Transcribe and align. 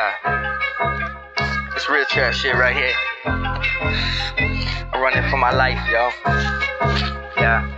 Yeah. 0.00 1.76
It's 1.76 1.86
real 1.90 2.06
trap 2.06 2.32
shit 2.32 2.54
right 2.54 2.74
here. 2.74 2.94
I'm 3.26 5.02
running 5.02 5.28
for 5.28 5.36
my 5.36 5.52
life, 5.52 5.76
yo. 5.92 6.08
Yeah. 7.36 7.68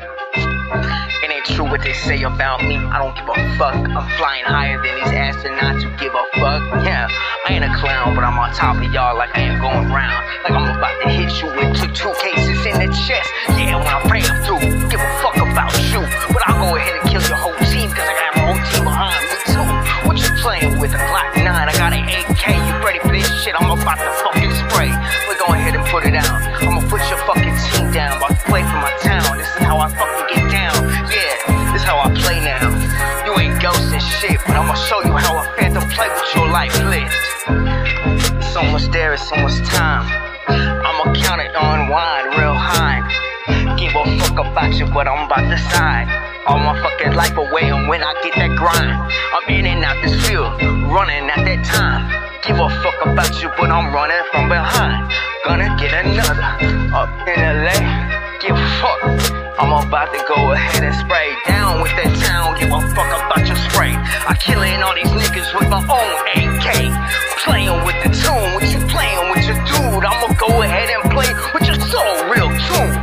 It 1.25 1.31
ain't 1.35 1.45
true 1.47 1.65
what 1.65 1.83
they 1.83 1.93
say 1.93 2.23
about 2.23 2.63
me. 2.63 2.77
I 2.79 3.03
don't 3.03 3.17
give 3.19 3.27
a 3.27 3.59
fuck. 3.59 3.75
I'm 3.75 4.07
flying 4.19 4.45
higher 4.45 4.79
than 4.79 4.95
these 5.03 5.11
astronauts 5.19 5.83
who 5.83 5.91
give 5.99 6.15
a 6.15 6.23
fuck. 6.39 6.63
Yeah, 6.87 7.09
I 7.11 7.55
ain't 7.55 7.65
a 7.65 7.75
clown, 7.75 8.15
but 8.15 8.23
I'm 8.23 8.39
on 8.39 8.55
top 8.55 8.77
of 8.77 8.93
y'all 8.93 9.19
like 9.19 9.35
I 9.35 9.41
ain't 9.51 9.61
going 9.61 9.91
round. 9.91 10.23
Like 10.45 10.55
I'm 10.55 10.79
about 10.79 11.03
to 11.03 11.09
hit 11.11 11.43
you 11.43 11.51
with 11.51 11.75
two, 11.75 11.91
two 11.91 12.15
cases 12.23 12.63
in 12.71 12.79
the 12.79 12.87
chest. 12.95 13.27
Yeah, 13.59 13.83
when 13.83 13.91
I 13.91 13.99
ram 14.07 14.23
through, 14.47 14.63
give 14.87 15.03
a 15.03 15.11
fuck 15.19 15.35
about 15.43 15.75
you. 15.91 16.07
But 16.31 16.47
I'll 16.47 16.71
go 16.71 16.77
ahead 16.77 17.03
and 17.03 17.11
kill 17.11 17.23
your 17.27 17.39
whole 17.43 17.59
team, 17.67 17.91
cause 17.91 18.07
I 18.07 18.15
got 18.15 18.37
my 18.39 18.43
whole 18.47 18.63
team 18.71 18.85
behind 18.87 19.19
me 19.27 19.37
too. 19.51 20.07
What 20.07 20.17
you 20.23 20.31
playing 20.39 20.79
with? 20.79 20.93
A 20.93 20.99
Glock 20.99 21.37
9, 21.37 21.47
I 21.47 21.73
got 21.73 21.93
an 21.95 22.02
life 36.53 36.77
lit. 36.85 37.09
So 38.53 38.63
much 38.69 38.85
there, 38.93 39.15
it's 39.15 39.31
much 39.31 39.57
time. 39.65 40.05
I'ma 40.47 41.15
count 41.17 41.41
it 41.41 41.57
on 41.57 41.89
wine 41.89 42.27
real 42.37 42.53
high. 42.53 43.01
Give 43.81 43.97
a 43.97 44.05
fuck 44.21 44.39
about 44.45 44.75
you, 44.75 44.85
but 44.93 45.09
I'm 45.09 45.25
about 45.25 45.49
to 45.49 45.57
side. 45.73 46.13
All 46.47 46.59
my 46.59 46.77
fucking 46.83 47.15
life 47.15 47.37
away, 47.39 47.71
and 47.73 47.89
when 47.89 48.05
I 48.05 48.13
get 48.23 48.35
that 48.37 48.53
grind, 48.55 48.93
I'm 49.33 49.49
in 49.49 49.65
and 49.65 49.83
out 49.83 49.97
this 50.05 50.13
field, 50.29 50.53
running 50.93 51.25
at 51.33 51.41
that 51.41 51.65
time. 51.65 52.05
Give 52.45 52.61
a 52.61 52.69
fuck 52.85 53.01
about 53.01 53.33
you, 53.41 53.49
but 53.57 53.71
I'm 53.71 53.95
running 53.95 54.21
from 54.31 54.51
behind. 54.51 55.09
Gonna 55.47 55.75
get 55.81 56.05
another 56.05 56.53
up 56.93 57.09
in 57.33 57.41
LA. 57.41 57.81
Give 58.45 58.57
a 58.57 58.69
fuck. 58.77 59.43
I'm 59.57 59.71
about 59.71 60.13
to 60.13 60.21
go 60.27 60.53
ahead 60.53 60.83
and 60.83 60.95
spray 60.97 61.31
down 61.47 61.81
with 61.81 61.93
that 61.95 62.11
town. 62.19 62.59
Give 62.59 62.73
a 62.73 62.81
fuck 62.93 63.07
about 63.07 63.47
your 63.47 63.57
spray. 63.71 63.95
I 63.95 64.35
killing 64.35 64.83
all 64.83 64.95
these 64.95 65.13
niggas 65.15 65.55
with 65.55 65.71
my 65.71 65.79
tune, 68.23 68.55
what 68.55 68.65
you 68.71 68.81
playing 68.89 69.27
with 69.31 69.45
your 69.47 69.59
dude? 69.67 70.05
I'ma 70.07 70.35
go 70.39 70.63
ahead 70.63 70.89
and 70.89 71.03
play 71.11 71.31
with 71.55 71.67
your 71.67 71.79
soul, 71.91 72.15
real 72.31 72.51
tune. 72.71 72.95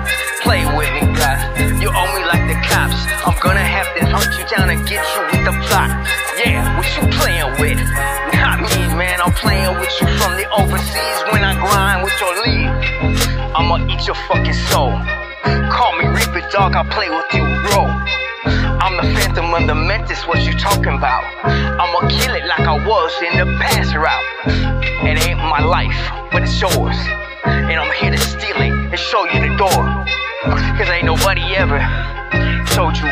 Play 0.41 0.63
with 0.77 0.89
me, 0.95 1.03
God. 1.13 1.37
You 1.81 1.91
owe 1.91 2.11
me 2.15 2.23
like 2.25 2.47
the 2.47 2.57
cops. 2.63 2.99
I'm 3.27 3.37
gonna 3.43 3.63
have 3.63 3.89
to 3.99 4.05
hunt 4.07 4.31
you 4.39 4.45
down 4.47 4.69
and 4.69 4.79
get 4.87 5.03
you 5.03 5.21
with 5.29 5.43
the 5.45 5.53
plot. 5.67 5.91
Yeah, 6.39 6.63
what 6.77 6.87
you 6.95 7.03
playing 7.19 7.51
with? 7.59 7.79
Not 8.39 8.63
me, 8.63 8.81
man. 8.95 9.19
I'm 9.21 9.33
playing 9.33 9.75
with 9.79 9.91
you 9.99 10.07
from 10.17 10.39
the 10.39 10.47
overseas 10.55 11.19
when 11.31 11.43
I 11.43 11.53
grind 11.59 12.03
with 12.03 12.15
your 12.19 12.33
lead. 12.43 12.69
I'ma 13.55 13.85
eat 13.91 14.07
your 14.07 14.15
fucking 14.27 14.59
soul. 14.71 14.95
Call 15.69 15.91
me 15.99 16.07
Reaper 16.07 16.43
Dog, 16.51 16.75
I 16.75 16.83
play 16.89 17.09
with 17.09 17.29
you, 17.33 17.43
bro. 17.67 18.28
I'm 18.45 18.95
the 18.95 19.03
Phantom 19.19 19.53
of 19.53 19.67
the 19.67 19.75
Mentis, 19.75 20.25
what 20.25 20.45
you 20.45 20.53
talking 20.53 20.95
about? 20.95 21.23
I'ma 21.43 22.07
kill 22.07 22.35
it 22.35 22.45
like 22.47 22.63
I 22.63 22.79
was 22.87 23.11
in 23.21 23.37
the 23.37 23.45
past 23.59 23.93
route. 23.93 24.25
It 25.03 25.27
ain't 25.27 25.39
my 25.39 25.59
life, 25.59 25.99
but 26.31 26.43
it's 26.43 26.55
yours. 26.61 26.95
And 27.43 27.75
I'm 27.75 27.91
here 27.99 28.11
to 28.11 28.17
steal 28.17 28.55
it 28.55 28.71
and 28.71 28.99
show 28.99 29.25
you 29.25 29.43
the 29.43 29.55
door. 29.57 29.83
Cause 30.79 30.87
ain't 30.87 31.05
nobody 31.05 31.43
ever 31.55 31.83
told 32.71 32.95
you 32.95 33.11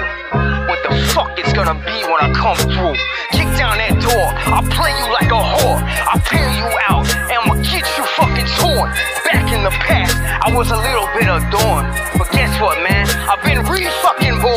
what 0.72 0.80
the 0.88 0.96
fuck 1.12 1.36
it's 1.38 1.52
gonna 1.52 1.76
be 1.84 1.98
when 2.08 2.20
I 2.24 2.32
come 2.32 2.56
through. 2.72 2.96
Kick 3.36 3.52
down 3.60 3.76
that 3.84 4.00
door, 4.00 4.32
I'll 4.48 4.64
play 4.72 4.96
you 4.96 5.08
like 5.12 5.28
a 5.28 5.44
whore. 5.44 5.84
I'll 6.08 6.24
peel 6.24 6.52
you 6.56 6.72
out, 6.88 7.04
and 7.28 7.36
I'ma 7.36 7.60
get 7.68 7.84
you 8.00 8.04
fucking 8.16 8.48
torn. 8.64 8.96
Back 9.28 9.52
in 9.52 9.64
the 9.64 9.76
past, 9.84 10.16
I 10.40 10.56
was 10.56 10.72
a 10.72 10.80
little 10.80 11.08
bit 11.12 11.28
adorned. 11.28 11.92
But 12.16 12.32
guess 12.32 12.56
what, 12.64 12.80
man? 12.80 13.04
I've 13.28 13.44
been 13.44 13.68
re-fucking 13.68 14.40
born. 14.40 14.57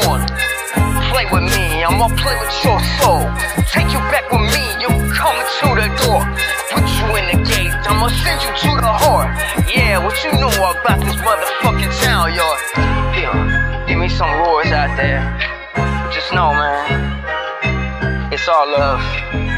With 1.32 1.44
me, 1.44 1.84
I'ma 1.84 2.08
play 2.16 2.34
with 2.34 2.64
your 2.64 2.80
soul. 2.98 3.22
Take 3.70 3.86
you 3.94 4.02
back 4.10 4.26
with 4.32 4.42
me, 4.50 4.64
you 4.82 4.88
coming 5.14 5.46
to 5.60 5.68
the 5.78 5.86
door. 6.02 6.26
Put 6.74 6.82
you 6.98 7.06
in 7.18 7.26
the 7.30 7.38
gate, 7.48 7.70
I'ma 7.86 8.08
send 8.08 8.42
you 8.42 8.50
to 8.50 8.80
the 8.80 8.90
heart. 8.90 9.30
Yeah, 9.72 9.98
what 10.04 10.16
you 10.24 10.32
know 10.32 10.50
about 10.50 10.98
this 10.98 11.14
motherfucking 11.14 12.02
town, 12.02 12.34
y'all? 12.34 12.56
Yeah, 13.14 13.84
give 13.86 13.98
me 13.98 14.08
some 14.08 14.30
roars 14.40 14.72
out 14.72 14.96
there. 14.96 15.22
Just 16.12 16.32
know, 16.32 16.52
man, 16.52 18.32
it's 18.32 18.48
all 18.48 18.66
love. 18.66 19.49